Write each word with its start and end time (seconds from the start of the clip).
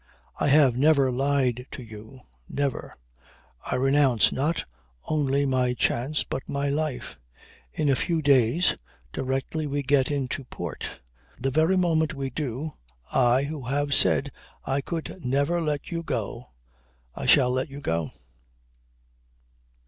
I 0.39 0.47
have 0.47 0.75
never 0.75 1.11
lied 1.11 1.67
to 1.73 1.83
you. 1.83 2.21
Never. 2.49 2.91
I 3.63 3.75
renounce 3.75 4.31
not 4.31 4.65
only 5.07 5.45
my 5.45 5.75
chance 5.75 6.23
but 6.23 6.41
my 6.49 6.69
life. 6.69 7.17
In 7.71 7.87
a 7.87 7.93
few 7.95 8.19
days, 8.23 8.75
directly 9.13 9.67
we 9.67 9.83
get 9.83 10.09
into 10.09 10.43
port, 10.45 10.89
the 11.39 11.51
very 11.51 11.77
moment 11.77 12.15
we 12.15 12.31
do, 12.31 12.73
I, 13.13 13.43
who 13.43 13.65
have 13.67 13.93
said 13.93 14.31
I 14.65 14.81
could 14.81 15.23
never 15.23 15.61
let 15.61 15.91
you 15.91 16.01
go, 16.01 16.47
I 17.13 17.27
shall 17.27 17.51
let 17.51 17.69
you 17.69 17.79
go." 17.79 18.09